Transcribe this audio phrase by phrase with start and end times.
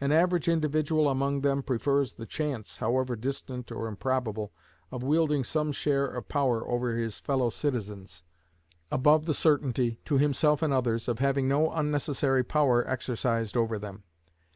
[0.00, 4.52] An average individual among them prefers the chance, however distant or improbable,
[4.90, 8.24] of wielding some share of power over his fellow citizens,
[8.90, 14.02] above the certainty, to himself and others, of having no unnecessary power exercised over them.